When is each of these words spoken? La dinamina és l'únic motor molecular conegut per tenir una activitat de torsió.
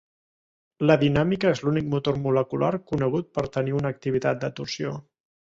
La 0.91 0.95
dinamina 1.03 1.51
és 1.55 1.61
l'únic 1.65 1.91
motor 1.91 2.17
molecular 2.23 2.73
conegut 2.93 3.31
per 3.37 3.45
tenir 3.59 3.77
una 3.83 3.93
activitat 3.97 4.43
de 4.47 4.53
torsió. 4.63 4.97